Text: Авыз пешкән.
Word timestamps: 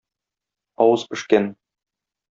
Авыз 0.85 1.05
пешкән. 1.13 1.49